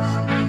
[0.00, 0.39] Can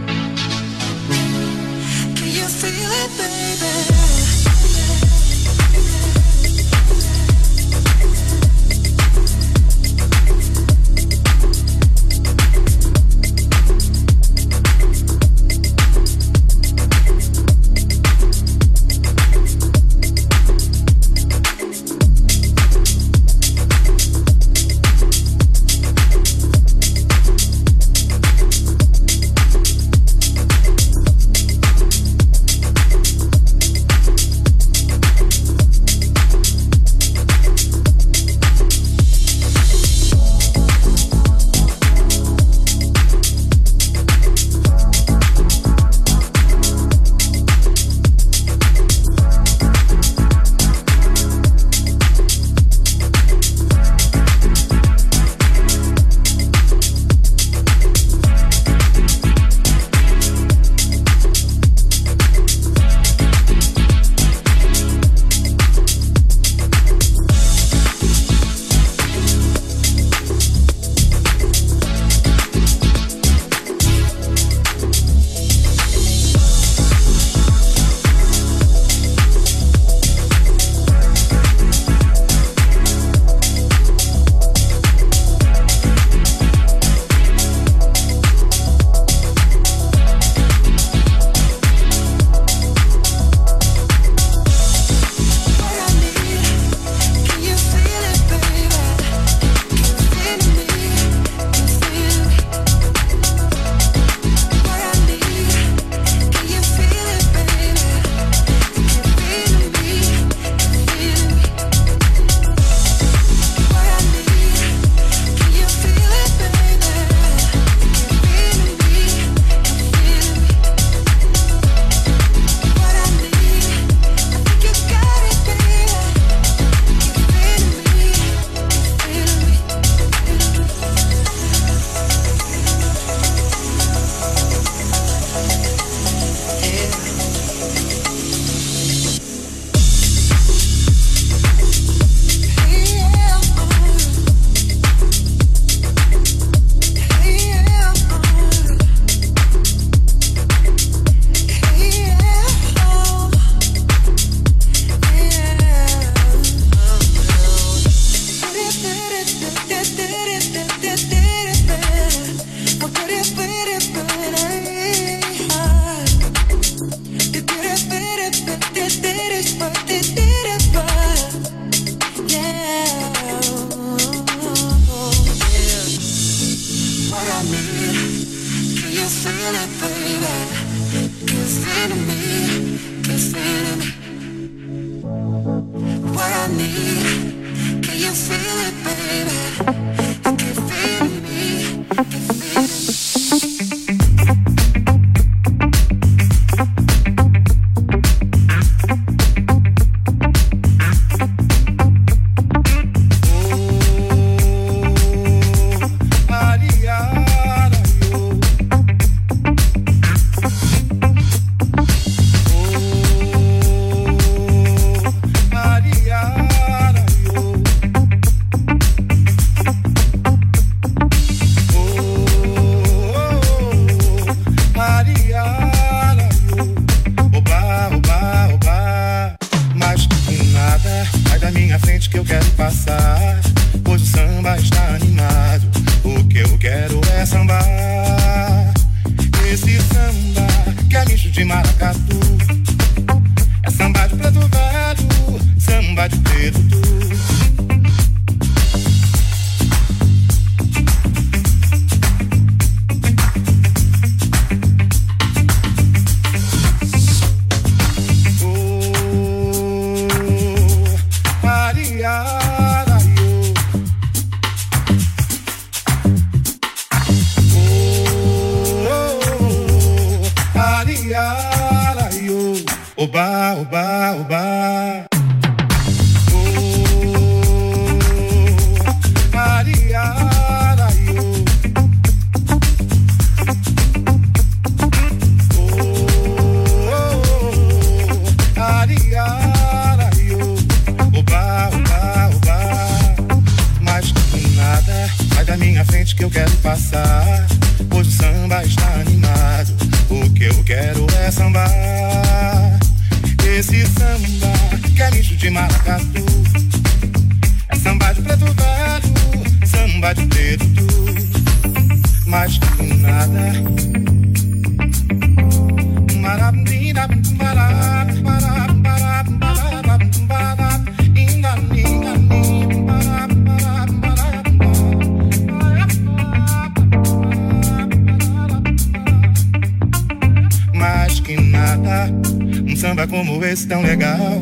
[333.43, 334.41] esse tão legal.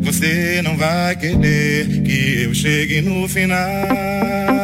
[0.00, 4.63] Você não vai querer que eu chegue no final.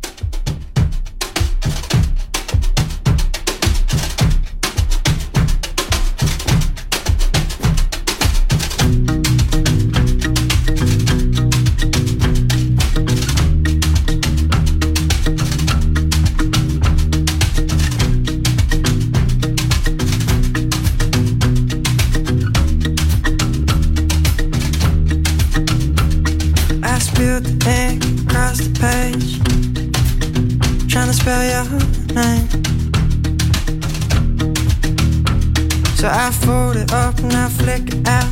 [36.01, 38.31] So I fold it up and I flick it out.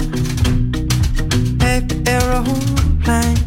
[1.60, 3.38] Paper aeroplane.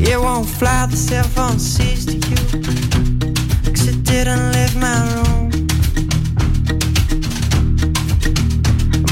[0.00, 2.36] It won't fly, the cell phone sees to you.
[3.74, 5.50] Cause it didn't leave my room.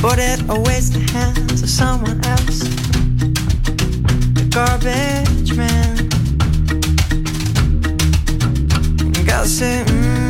[0.01, 2.61] But it awaits the hands of someone else.
[4.37, 5.97] The garbage man.
[9.27, 9.91] God say, mm.
[9.91, 10.22] mm,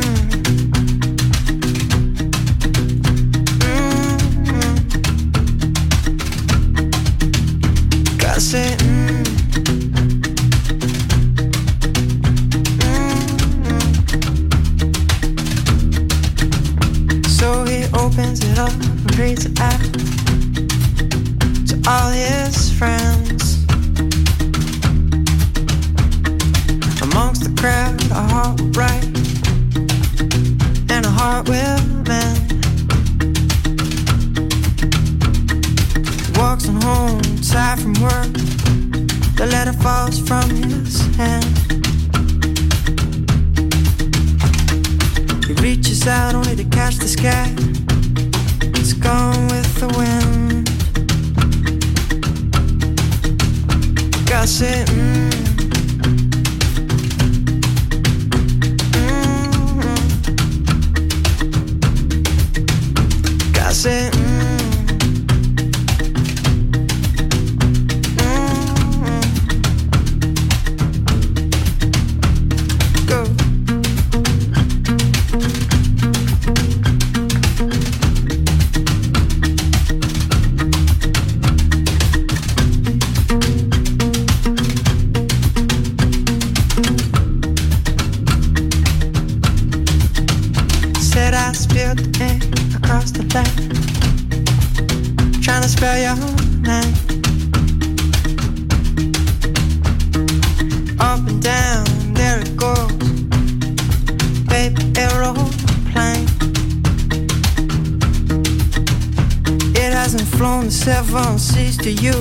[111.63, 112.13] seas to you,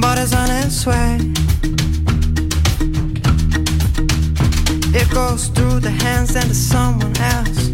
[0.00, 1.18] but it's on its way.
[4.92, 7.70] It goes through the hands and to someone else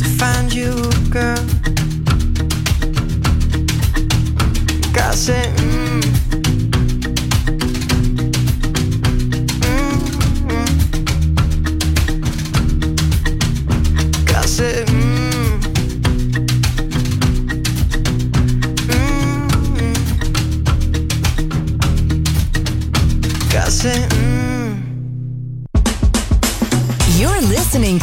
[0.00, 0.72] to find you,
[1.10, 1.42] girl.
[4.92, 5.14] God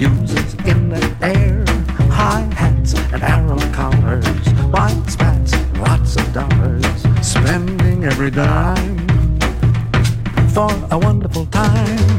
[0.00, 1.62] You sit in the air
[2.10, 4.26] high hats and arrow collars,
[4.72, 6.86] white pants lots of dollars
[7.20, 8.96] spending every dime
[10.48, 12.18] for a wonderful time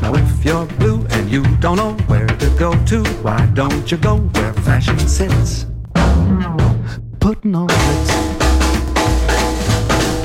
[0.00, 3.98] Now if you're blue and you don't know where to go to, why don't you
[3.98, 5.66] go where fashion sits.
[7.20, 8.39] Putting on ritz.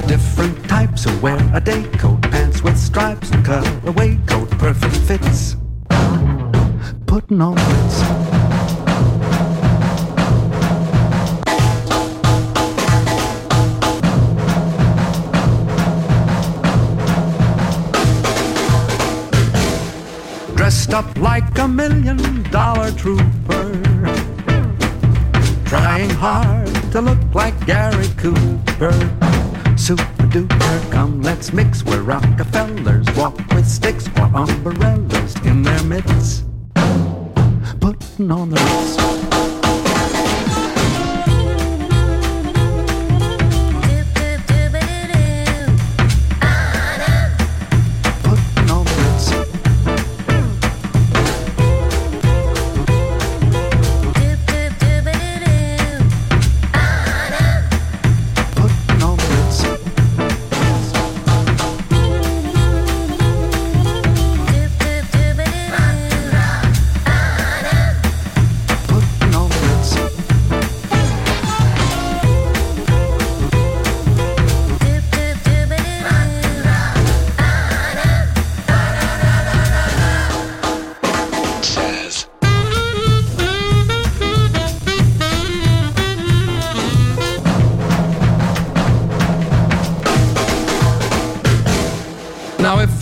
[0.08, 5.56] Different types of wear a day coat, pants with stripes and cutaway coat, perfect fits.
[7.08, 8.46] Putting on ritz.
[20.66, 23.82] dressed up like a million dollar trooper.
[25.66, 29.25] Trying hard to look like Gary Cooper.
[29.86, 36.46] Super duper, come let's mix where Rockefellers walk with sticks or umbrellas in their midst.
[37.80, 39.15] Putting on the.